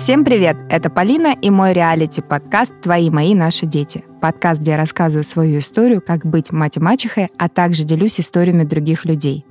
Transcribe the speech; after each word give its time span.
Всем 0.00 0.24
привет! 0.24 0.56
Это 0.70 0.88
Полина 0.88 1.36
и 1.42 1.50
мой 1.50 1.74
реалити-подкаст 1.74 2.72
«Твои, 2.80 3.10
мои, 3.10 3.34
наши 3.34 3.66
дети». 3.66 4.02
Подкаст, 4.22 4.62
где 4.62 4.70
я 4.70 4.76
рассказываю 4.78 5.24
свою 5.24 5.58
историю, 5.58 6.00
как 6.00 6.24
быть 6.24 6.52
мать 6.52 6.78
и 6.78 6.80
мачехой, 6.80 7.28
а 7.36 7.50
также 7.50 7.84
делюсь 7.84 8.18
историями 8.18 8.64
других 8.64 9.04
людей. 9.04 9.44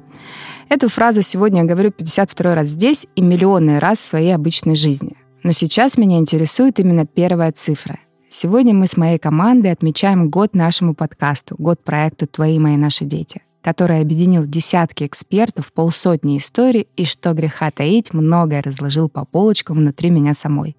Эту 0.67 0.89
фразу 0.89 1.21
сегодня 1.21 1.61
я 1.61 1.67
говорю 1.67 1.91
52 1.91 2.55
раз 2.55 2.69
здесь 2.69 3.05
и 3.15 3.21
миллионный 3.21 3.77
раз 3.77 3.99
в 3.99 4.07
своей 4.07 4.33
обычной 4.33 4.75
жизни. 4.75 5.17
Но 5.43 5.51
сейчас 5.51 5.99
меня 5.99 6.17
интересует 6.17 6.79
именно 6.79 7.05
первая 7.05 7.51
цифра. 7.51 7.99
Сегодня 8.31 8.73
мы 8.73 8.87
с 8.87 8.97
моей 8.97 9.19
командой 9.19 9.71
отмечаем 9.71 10.31
год 10.31 10.55
нашему 10.55 10.95
подкасту, 10.95 11.57
год 11.59 11.83
проекту 11.83 12.25
«Твои, 12.25 12.57
мои, 12.57 12.75
наши 12.75 13.05
дети» 13.05 13.43
который 13.61 14.01
объединил 14.01 14.45
десятки 14.45 15.05
экспертов, 15.05 15.71
полсотни 15.73 16.37
историй 16.37 16.87
и, 16.95 17.05
что 17.05 17.33
греха 17.33 17.71
таить, 17.71 18.13
многое 18.13 18.61
разложил 18.61 19.09
по 19.09 19.25
полочкам 19.25 19.77
внутри 19.77 20.09
меня 20.09 20.33
самой. 20.33 20.75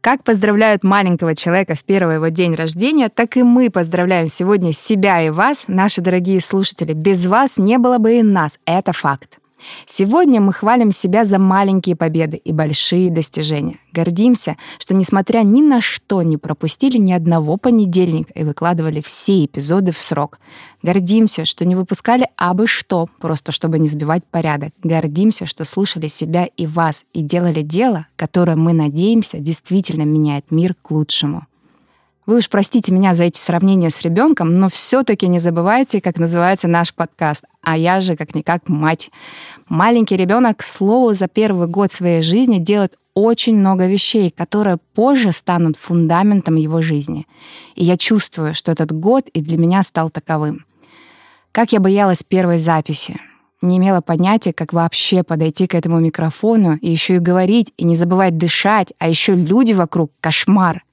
Как 0.00 0.22
поздравляют 0.22 0.84
маленького 0.84 1.34
человека 1.34 1.74
в 1.74 1.82
первый 1.82 2.16
его 2.16 2.28
день 2.28 2.54
рождения, 2.54 3.08
так 3.08 3.38
и 3.38 3.42
мы 3.42 3.70
поздравляем 3.70 4.26
сегодня 4.26 4.74
себя 4.74 5.22
и 5.22 5.30
вас, 5.30 5.64
наши 5.66 6.02
дорогие 6.02 6.40
слушатели. 6.40 6.92
Без 6.92 7.24
вас 7.24 7.56
не 7.56 7.78
было 7.78 7.96
бы 7.96 8.18
и 8.18 8.22
нас, 8.22 8.58
это 8.66 8.92
факт. 8.92 9.38
Сегодня 9.86 10.40
мы 10.40 10.52
хвалим 10.52 10.92
себя 10.92 11.24
за 11.24 11.38
маленькие 11.38 11.96
победы 11.96 12.36
и 12.36 12.52
большие 12.52 13.10
достижения. 13.10 13.78
Гордимся, 13.92 14.56
что, 14.78 14.94
несмотря 14.94 15.40
ни 15.40 15.62
на 15.62 15.80
что, 15.80 16.22
не 16.22 16.36
пропустили 16.36 16.96
ни 16.96 17.12
одного 17.12 17.56
понедельника 17.56 18.32
и 18.34 18.44
выкладывали 18.44 19.00
все 19.00 19.44
эпизоды 19.44 19.92
в 19.92 19.98
срок. 19.98 20.38
Гордимся, 20.82 21.44
что 21.44 21.64
не 21.64 21.76
выпускали 21.76 22.28
абы 22.36 22.66
что, 22.66 23.08
просто 23.20 23.52
чтобы 23.52 23.78
не 23.78 23.88
сбивать 23.88 24.24
порядок. 24.24 24.72
Гордимся, 24.82 25.46
что 25.46 25.64
слушали 25.64 26.08
себя 26.08 26.46
и 26.56 26.66
вас 26.66 27.04
и 27.12 27.22
делали 27.22 27.62
дело, 27.62 28.06
которое, 28.16 28.56
мы 28.56 28.72
надеемся, 28.72 29.38
действительно 29.38 30.02
меняет 30.02 30.50
мир 30.50 30.74
к 30.74 30.90
лучшему. 30.90 31.46
Вы 32.26 32.38
уж 32.38 32.48
простите 32.48 32.90
меня 32.90 33.14
за 33.14 33.24
эти 33.24 33.38
сравнения 33.38 33.90
с 33.90 34.00
ребенком, 34.00 34.58
но 34.58 34.70
все-таки 34.70 35.28
не 35.28 35.38
забывайте, 35.38 36.00
как 36.00 36.18
называется 36.18 36.68
наш 36.68 36.94
подкаст. 36.94 37.44
А 37.60 37.76
я 37.76 38.00
же 38.00 38.16
как-никак 38.16 38.68
мать. 38.68 39.10
Маленький 39.68 40.16
ребенок, 40.16 40.58
к 40.58 40.62
слову, 40.62 41.12
за 41.12 41.28
первый 41.28 41.68
год 41.68 41.92
своей 41.92 42.22
жизни 42.22 42.58
делает 42.58 42.96
очень 43.12 43.58
много 43.58 43.86
вещей, 43.86 44.30
которые 44.30 44.78
позже 44.94 45.32
станут 45.32 45.76
фундаментом 45.76 46.56
его 46.56 46.80
жизни. 46.80 47.26
И 47.74 47.84
я 47.84 47.98
чувствую, 47.98 48.54
что 48.54 48.72
этот 48.72 48.90
год 48.90 49.28
и 49.28 49.42
для 49.42 49.58
меня 49.58 49.82
стал 49.82 50.08
таковым. 50.08 50.64
Как 51.52 51.72
я 51.72 51.78
боялась 51.78 52.22
первой 52.22 52.58
записи. 52.58 53.20
Не 53.60 53.76
имела 53.76 54.00
понятия, 54.00 54.52
как 54.52 54.72
вообще 54.72 55.22
подойти 55.22 55.66
к 55.66 55.74
этому 55.74 56.00
микрофону 56.00 56.76
и 56.76 56.90
еще 56.90 57.16
и 57.16 57.20
говорить, 57.20 57.72
и 57.76 57.84
не 57.84 57.96
забывать 57.96 58.36
дышать, 58.36 58.92
а 58.98 59.08
еще 59.08 59.34
люди 59.34 59.72
вокруг— 59.74 60.10
кошмар. 60.20 60.84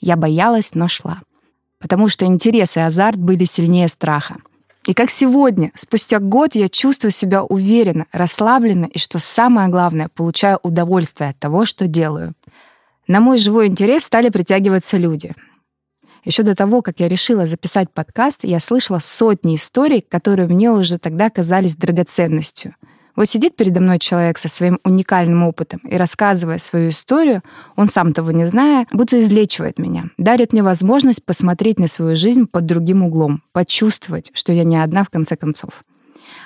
Я 0.00 0.16
боялась, 0.16 0.70
но 0.74 0.88
шла. 0.88 1.22
Потому 1.78 2.08
что 2.08 2.24
интерес 2.24 2.76
и 2.76 2.80
азарт 2.80 3.18
были 3.18 3.44
сильнее 3.44 3.88
страха. 3.88 4.36
И 4.86 4.94
как 4.94 5.10
сегодня, 5.10 5.72
спустя 5.74 6.18
год, 6.18 6.54
я 6.54 6.68
чувствую 6.68 7.10
себя 7.10 7.44
уверенно, 7.44 8.06
расслабленно 8.12 8.86
и, 8.86 8.98
что 8.98 9.18
самое 9.18 9.68
главное, 9.68 10.08
получаю 10.08 10.58
удовольствие 10.62 11.30
от 11.30 11.38
того, 11.38 11.66
что 11.66 11.86
делаю. 11.86 12.34
На 13.06 13.20
мой 13.20 13.38
живой 13.38 13.66
интерес 13.66 14.04
стали 14.04 14.30
притягиваться 14.30 14.96
люди. 14.96 15.34
Еще 16.24 16.42
до 16.42 16.54
того, 16.54 16.82
как 16.82 17.00
я 17.00 17.08
решила 17.08 17.46
записать 17.46 17.90
подкаст, 17.92 18.40
я 18.42 18.60
слышала 18.60 18.98
сотни 18.98 19.56
историй, 19.56 20.00
которые 20.00 20.48
мне 20.48 20.70
уже 20.70 20.98
тогда 20.98 21.30
казались 21.30 21.76
драгоценностью— 21.76 22.74
вот 23.20 23.28
сидит 23.28 23.54
передо 23.54 23.80
мной 23.80 23.98
человек 23.98 24.38
со 24.38 24.48
своим 24.48 24.80
уникальным 24.82 25.42
опытом 25.42 25.80
и, 25.80 25.94
рассказывая 25.96 26.56
свою 26.56 26.88
историю, 26.88 27.42
он 27.76 27.90
сам 27.90 28.14
того 28.14 28.30
не 28.30 28.46
зная, 28.46 28.86
будто 28.92 29.20
излечивает 29.20 29.78
меня, 29.78 30.06
дарит 30.16 30.54
мне 30.54 30.62
возможность 30.62 31.22
посмотреть 31.22 31.78
на 31.78 31.86
свою 31.86 32.16
жизнь 32.16 32.46
под 32.46 32.64
другим 32.64 33.02
углом, 33.02 33.42
почувствовать, 33.52 34.30
что 34.32 34.54
я 34.54 34.64
не 34.64 34.82
одна 34.82 35.04
в 35.04 35.10
конце 35.10 35.36
концов. 35.36 35.84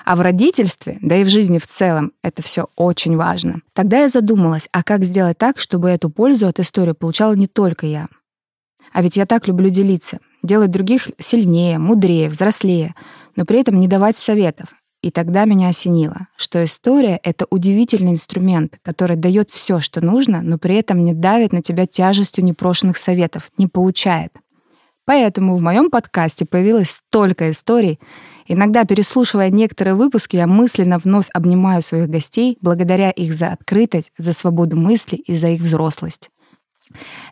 А 0.05 0.17
в 0.17 0.21
родительстве, 0.21 0.99
да 1.01 1.17
и 1.17 1.23
в 1.23 1.29
жизни 1.29 1.61
в 1.61 1.69
целом, 1.69 2.11
это 2.25 2.43
все 2.43 2.67
очень 2.75 3.17
важно. 3.17 3.61
Тогда 3.73 4.01
я 4.01 4.09
задумалась, 4.09 4.69
а 4.73 4.83
как 4.83 5.05
сделать 5.05 5.39
так, 5.39 5.61
чтобы 5.61 5.91
эту 5.91 6.11
пользу 6.11 6.49
от 6.49 6.59
истории 6.59 6.91
получала 6.91 7.35
не 7.35 7.47
только 7.47 7.87
я. 7.87 8.09
А 8.93 9.01
ведь 9.01 9.17
я 9.17 9.27
так 9.27 9.47
люблю 9.47 9.71
делиться, 9.71 10.19
делать 10.43 10.73
других 10.73 11.09
сильнее, 11.21 11.79
мудрее, 11.79 12.29
взрослее, 12.29 12.97
но 13.37 13.45
при 13.45 13.61
этом 13.61 13.79
не 13.79 13.87
давать 13.87 14.17
советов, 14.17 14.71
и 15.05 15.11
тогда 15.11 15.45
меня 15.45 15.69
осенило, 15.69 16.29
что 16.35 16.65
история— 16.65 17.21
это 17.23 17.47
удивительный 17.51 18.13
инструмент, 18.13 18.79
который 18.81 19.17
дает 19.17 19.51
все, 19.51 19.79
что 19.79 20.03
нужно, 20.03 20.41
но 20.41 20.57
при 20.57 20.77
этом 20.77 21.05
не 21.05 21.13
давит 21.13 21.53
на 21.53 21.61
тебя 21.61 21.87
тяжестью 21.87 22.43
непрошенных 22.43 22.97
советов, 22.97 23.51
не 23.59 23.67
получает. 23.67 24.33
Поэтому 25.05 25.57
в 25.57 25.61
моем 25.61 25.91
подкасте 25.91 26.47
появилось 26.47 26.89
столько 26.89 27.51
историй. 27.51 28.01
Иногда, 28.49 28.85
переслушивая 28.85 29.51
некоторые 29.51 29.95
выпуски, 29.95 30.37
я 30.37 30.47
мысленно 30.47 30.99
вновь 30.99 31.27
обнимаю 31.35 31.83
своих 31.83 32.09
гостей, 32.09 32.57
благодаря 32.63 33.11
их 33.11 33.35
за 33.35 33.49
открытость, 33.49 34.11
за 34.17 34.33
свободу 34.33 34.79
мысли 34.79 35.17
и 35.17 35.37
за 35.37 35.49
их 35.49 35.61
взрослость. 35.61 36.31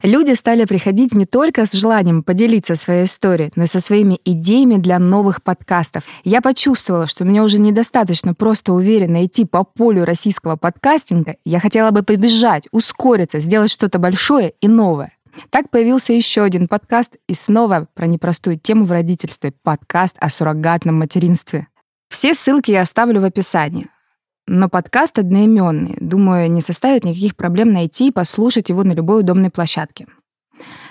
Люди 0.03 0.33
стали 0.33 0.65
приходить 0.65 1.15
не 1.15 1.27
только 1.27 1.67
с 1.67 1.73
желанием 1.73 2.23
поделиться 2.23 2.75
своей 2.75 3.05
историей, 3.05 3.53
но 3.57 3.65
и 3.65 3.67
со 3.67 3.81
своими 3.81 4.21
идеями 4.25 4.77
для 4.77 4.99
новых 4.99 5.43
подкастов. 5.43 6.05
Я 6.25 6.41
почувствовала, 6.41 7.07
что 7.07 7.25
мне 7.25 7.43
уже 7.43 7.59
недостаточно 7.59 8.35
просто 8.35 8.73
уверенно 8.73 9.25
идти 9.25 9.45
по 9.45 9.65
полю 9.65 10.05
российского 10.05 10.57
подкастинга. 10.57 11.37
Я 11.45 11.61
хотела 11.61 11.91
бы 11.91 12.03
побежать, 12.03 12.69
ускориться, 12.73 13.41
сделать 13.41 13.71
что-то 13.71 13.99
большое 13.99 14.55
и 14.61 14.69
новое. 14.69 15.13
Так 15.51 15.71
появился 15.71 16.13
еще 16.13 16.43
один 16.43 16.69
подкаст 16.69 17.17
и 17.27 17.35
снова 17.35 17.89
про 17.95 18.07
непростую 18.07 18.59
тему 18.59 18.85
в 18.85 18.93
родительстве— 18.93 19.53
подкаст 19.63 20.17
о 20.19 20.29
суррогатном 20.29 20.99
материнстве. 20.99 21.69
Все 22.09 22.35
ссылки 22.35 22.71
я 22.71 22.83
оставлю 22.83 23.21
в 23.21 23.25
описании. 23.25 23.89
Но 24.47 24.69
подкаст 24.69 25.19
одноименный. 25.19 25.97
Думаю, 26.01 26.51
не 26.51 26.61
составит 26.61 27.05
никаких 27.05 27.37
проблем 27.37 27.73
найти 27.73 28.09
и 28.09 28.13
послушать 28.13 28.69
его 28.69 28.83
на 28.83 28.93
любой 28.93 29.21
удобной 29.21 29.51
площадке. 29.51 30.07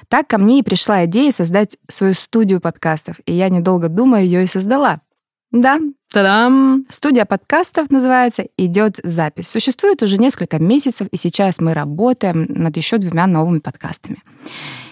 Так 0.07 0.27
ко 0.27 0.37
мне 0.37 0.59
и 0.59 0.63
пришла 0.63 1.05
идея 1.05 1.31
создать 1.31 1.77
свою 1.87 2.13
студию 2.13 2.59
подкастов, 2.59 3.17
и 3.25 3.33
я, 3.33 3.49
недолго 3.49 3.87
думая, 3.87 4.23
ее 4.23 4.43
и 4.43 4.47
создала. 4.47 5.01
Да, 5.51 5.79
Та-дам! 6.11 6.85
Студия 6.89 7.23
подкастов 7.23 7.89
называется 7.89 8.45
«Идет 8.57 8.99
запись». 9.01 9.47
Существует 9.47 10.03
уже 10.03 10.17
несколько 10.17 10.59
месяцев, 10.59 11.07
и 11.09 11.15
сейчас 11.15 11.59
мы 11.59 11.73
работаем 11.73 12.47
над 12.49 12.75
еще 12.75 12.97
двумя 12.97 13.27
новыми 13.27 13.59
подкастами. 13.59 14.21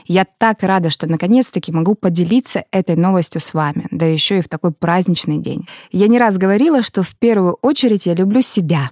Я 0.10 0.26
так 0.26 0.64
рада, 0.64 0.90
что 0.90 1.06
наконец-таки 1.06 1.72
могу 1.72 1.94
поделиться 1.94 2.66
этой 2.72 2.96
новостью 2.96 3.40
с 3.40 3.54
вами, 3.54 3.86
да 3.92 4.08
еще 4.08 4.40
и 4.40 4.42
в 4.42 4.50
такой 4.50 4.72
праздничный 4.72 5.38
день. 5.38 5.68
Я 5.92 6.08
не 6.08 6.18
раз 6.18 6.40
говорила, 6.40 6.82
что 6.82 7.04
в 7.04 7.16
первую 7.16 7.60
очередь 7.62 8.08
я 8.08 8.16
люблю 8.16 8.42
себя 8.42 8.90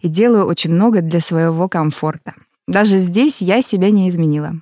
и 0.00 0.06
делаю 0.06 0.46
очень 0.46 0.70
много 0.70 1.00
для 1.00 1.18
своего 1.18 1.68
комфорта. 1.68 2.34
Даже 2.68 2.98
здесь 2.98 3.42
я 3.42 3.62
себя 3.62 3.90
не 3.90 4.08
изменила. 4.08 4.52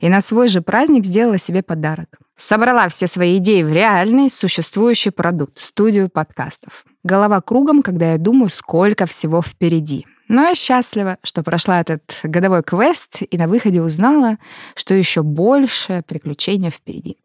И 0.00 0.08
на 0.08 0.20
свой 0.20 0.46
же 0.46 0.62
праздник 0.62 1.04
сделала 1.04 1.38
себе 1.38 1.64
подарок. 1.64 2.20
Собрала 2.36 2.88
все 2.88 3.08
свои 3.08 3.38
идеи 3.38 3.64
в 3.64 3.72
реальный, 3.72 4.30
существующий 4.30 5.10
продукт— 5.10 5.54
студию 5.58 6.08
подкастов. 6.08 6.84
Голова 7.02 7.40
кругом, 7.40 7.82
когда 7.82 8.12
я 8.12 8.18
думаю, 8.18 8.48
сколько 8.48 9.06
всего 9.06 9.42
впереди. 9.42 10.06
Но 10.30 10.42
я 10.44 10.54
счастлива, 10.54 11.18
что 11.24 11.42
прошла 11.42 11.80
этот 11.80 12.20
годовой 12.22 12.62
квест 12.62 13.18
и 13.28 13.36
на 13.36 13.48
выходе 13.48 13.82
узнала, 13.82 14.38
что 14.76 14.94
еще 14.94 15.24
больше 15.24 16.04
приключений 16.06 16.70
впереди. 16.70 17.16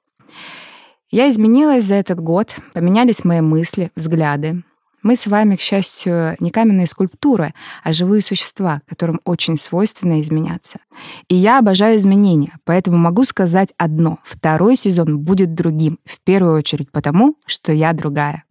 Я 1.11 1.29
изменилась 1.29 1.83
за 1.83 1.93
этот 1.93 2.19
год, 2.19 2.55
поменялись 2.73 3.23
мои 3.23 3.41
мысли, 3.41 3.91
взгляды, 3.95 4.63
мы 5.03 5.15
с 5.15 5.27
вами, 5.27 5.55
к 5.55 5.61
счастью, 5.61 6.35
не 6.39 6.49
каменные 6.49 6.87
скульптуры, 6.87 7.53
а 7.83 7.93
живые 7.93 8.23
существа, 8.23 8.81
которым 8.87 9.21
очень 9.23 9.55
свойственно 9.55 10.19
изменяться. 10.19 10.79
И 11.27 11.35
я 11.35 11.59
обожаю 11.59 11.97
изменения, 11.97 12.57
поэтому 12.63 12.97
могу 12.97 13.23
сказать 13.23 13.69
одно. 13.77 14.17
Второй 14.23 14.75
сезон 14.75 15.19
будет 15.19 15.53
другим, 15.53 15.99
в 16.05 16.19
первую 16.21 16.55
очередь 16.57 16.91
потому, 16.91 17.35
что 17.45 17.71
я 17.71 17.93
другая. 17.93 18.45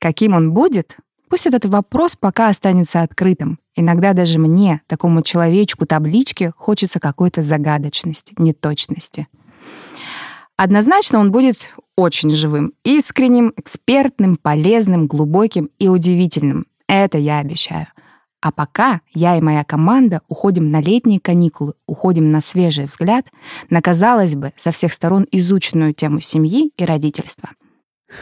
Каким 0.00 0.34
он 0.34 0.52
будет? 0.52 0.96
Пусть 1.28 1.46
этот 1.46 1.64
вопрос 1.66 2.16
пока 2.16 2.48
останется 2.48 3.02
открытым. 3.02 3.60
Иногда 3.76 4.12
даже 4.12 4.38
мне, 4.38 4.82
такому 4.86 5.22
человечку 5.22 5.86
таблички, 5.86 6.52
хочется 6.56 7.00
какой-то 7.00 7.42
загадочности, 7.42 8.34
неточности. 8.38 9.26
Однозначно 10.56 11.18
он 11.18 11.32
будет 11.32 11.74
очень 11.96 12.30
живым, 12.30 12.72
искренним, 12.84 13.52
экспертным, 13.56 14.36
полезным, 14.36 15.08
глубоким 15.08 15.70
и 15.78 15.88
удивительным. 15.88 16.66
Это 16.86 17.18
я 17.18 17.40
обещаю. 17.40 17.88
А 18.40 18.52
пока 18.52 19.00
я 19.14 19.36
и 19.36 19.40
моя 19.40 19.64
команда 19.64 20.20
уходим 20.28 20.70
на 20.70 20.80
летние 20.80 21.18
каникулы, 21.18 21.72
уходим 21.86 22.30
на 22.30 22.40
свежий 22.42 22.84
взгляд 22.84 23.26
на, 23.70 23.80
казалось 23.80 24.34
бы, 24.34 24.52
со 24.56 24.70
всех 24.70 24.92
сторон 24.92 25.26
изученную 25.32 25.94
тему 25.94 26.20
семьи 26.20 26.70
и 26.76 26.84
родительства. 26.84 27.50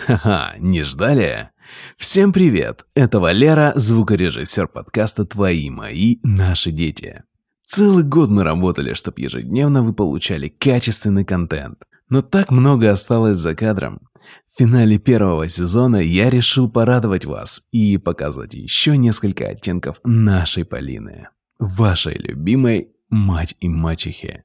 Ха-ха, 0.07 0.55
не 0.59 0.85
ждали? 0.85 1.51
Всем 1.97 2.33
привет! 2.33 2.85
Это 2.95 3.21
Валера, 3.21 3.73
звукорежиссер 3.77 4.69
подкаста 4.69 5.25
«Твои, 5.25 5.71
мои, 5.71 6.17
наши 6.23 6.71
дети». 6.71 7.23
Целый 7.65 8.05
год 8.05 8.29
мы 8.29 8.45
работали, 8.45 8.93
чтобы 8.93 9.21
ежедневно 9.23 9.83
вы 9.83 9.93
получали 9.93 10.49
качественный 10.49 11.25
контент. 11.25 11.85
Но 12.09 12.21
так 12.21 12.51
много 12.51 12.91
осталось 12.91 13.39
за 13.39 13.55
кадром. 13.55 14.01
В 14.47 14.59
финале 14.59 14.99
первого 14.99 15.49
сезона 15.49 15.97
я 15.97 16.29
решил 16.29 16.71
порадовать 16.71 17.25
вас 17.25 17.63
и 17.73 17.97
показать 17.97 18.53
еще 18.53 18.99
несколько 18.99 19.49
оттенков 19.49 20.01
нашей 20.05 20.67
Полины. 20.67 21.29
Вашей 21.59 22.19
любимой 22.19 22.91
мать 23.09 23.55
и 23.61 23.69
мачехи. 23.69 24.45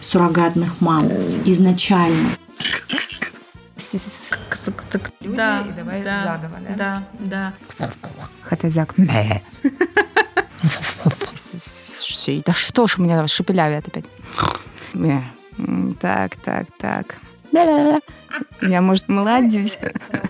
Суррогатных 0.00 0.80
мам. 0.80 1.04
Изначально. 1.44 2.30
Люди, 5.20 5.36
Да, 5.36 5.64
и 5.66 5.72
давай 5.72 6.02
да, 6.02 6.22
заново, 6.24 6.58
да? 6.76 7.02
Да, 7.18 7.52
да. 7.78 7.86
Хатазак. 8.42 8.94
Слушай, 11.98 12.42
Да 12.44 12.52
что 12.52 12.86
ж 12.86 12.98
у 12.98 13.02
меня 13.02 13.26
шепелявит 13.28 13.88
опять? 13.88 14.04
Так, 16.00 16.36
так, 16.36 16.66
так. 16.78 17.16
Я, 18.60 18.80
может, 18.82 19.08
молодец? 19.08 19.78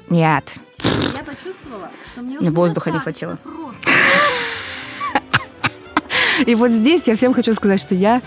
Нет. 0.09 0.45
Я 0.79 1.25
почувствовала, 1.25 1.91
что 2.13 2.23
мне 2.23 2.39
Мне 2.39 2.51
воздуха 2.51 2.91
не 2.91 3.01
хватило. 3.01 3.39
И 6.47 6.55
вот 6.55 6.71
здесь 6.71 7.09
я 7.09 7.17
всем 7.17 7.35
хочу 7.35 7.53
сказать, 7.53 7.81
что 7.81 7.95
я 7.97 8.23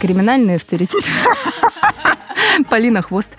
криминальный 0.00 0.54
авторитет. 0.56 1.04
Полина 2.70 3.02
Хвост. 3.02 3.30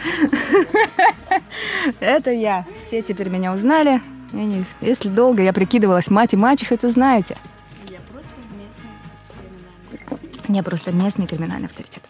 Это 1.99 2.31
я. 2.31 2.65
Все 2.87 3.01
теперь 3.01 3.29
меня 3.29 3.53
узнали. 3.53 4.01
Не- 4.31 4.63
Если 4.81 5.09
долго 5.09 5.41
я 5.43 5.53
прикидывалась 5.53 6.09
мать 6.09 6.33
и 6.33 6.37
мачехой, 6.37 6.77
то 6.77 6.89
знаете. 6.89 7.37
Я 7.89 7.97
просто 8.11 8.31
местный 8.57 10.55
Я 10.55 10.63
просто 10.63 10.91
местный 10.91 11.27
криминальный 11.27 11.67
авторитет. 11.67 12.03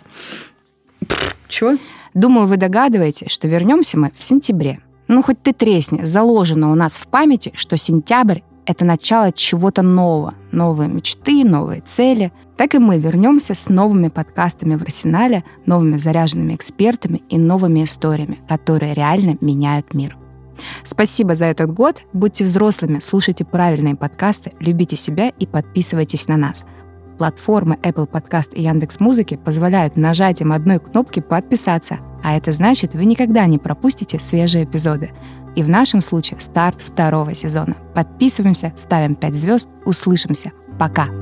Чё? 1.47 1.77
Думаю, 2.13 2.47
вы 2.47 2.57
догадываетесь, 2.57 3.31
что 3.31 3.47
вернемся 3.47 3.97
мы 3.97 4.11
в 4.17 4.23
сентябре. 4.23 4.79
Ну, 5.07 5.23
хоть 5.23 5.41
ты 5.41 5.53
тресни, 5.53 6.03
заложено 6.03 6.71
у 6.71 6.75
нас 6.75 6.93
в 6.93 7.07
памяти, 7.07 7.51
что 7.55 7.77
сентябрь— 7.77 8.39
это 8.65 8.85
начало 8.85 9.31
чего-то 9.31 9.81
нового. 9.81 10.35
Новые 10.51 10.89
мечты, 10.89 11.43
новые 11.43 11.81
цели. 11.81 12.31
Так 12.59 12.75
и 12.75 12.77
мы 12.77 12.97
вернемся 12.99 13.53
с 13.53 13.69
новыми 13.69 14.09
подкастами 14.09 14.75
в 14.75 14.81
арсенале, 14.81 15.45
новыми 15.65 15.95
заряженными 15.97 16.55
экспертами 16.55 17.23
и 17.29 17.37
новыми 17.37 17.85
историями, 17.85 18.39
которые 18.49 18.93
реально 18.93 19.37
меняют 19.39 19.93
мир. 19.93 20.17
Спасибо 20.83 21.35
за 21.35 21.45
этот 21.45 21.73
год. 21.73 22.01
Будьте 22.11 22.43
взрослыми, 22.43 22.99
слушайте 22.99 23.45
правильные 23.45 23.95
подкасты, 23.95 24.51
любите 24.59 24.97
себя 24.97 25.29
и 25.29 25.47
подписывайтесь 25.47 26.27
на 26.27 26.35
нас. 26.35 26.65
Платформы 27.17 27.75
Apple 27.81 28.09
Podcast 28.09 28.53
и 28.53 28.63
Яндекс 28.63 28.99
Музыки 28.99 29.37
позволяют 29.37 29.95
нажатием 29.95 30.51
одной 30.51 30.79
кнопки 30.79 31.21
подписаться, 31.21 31.99
а 32.25 32.35
это 32.35 32.51
значит, 32.51 32.93
вы 32.93 33.05
никогда 33.05 33.45
не 33.45 33.57
пропустите 33.57 34.19
свежие 34.19 34.65
эпизоды. 34.65 35.11
И 35.55 35.63
в 35.63 35.69
нашем 35.69 36.01
случае 36.01 36.41
старт 36.41 36.81
второго 36.81 37.33
сезона. 37.33 37.77
Подписываемся, 37.95 38.73
ставим 38.75 39.15
5 39.15 39.35
звезд, 39.35 39.69
услышимся. 39.85 40.51
Пока! 40.77 41.18